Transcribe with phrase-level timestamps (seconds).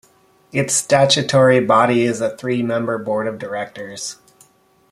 [0.51, 4.15] Its statutory body is a three-member Board of directors.